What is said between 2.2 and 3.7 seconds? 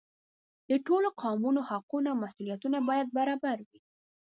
مسؤلیتونه باید برابر